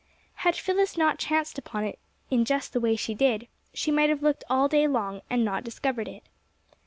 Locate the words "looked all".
4.23-4.67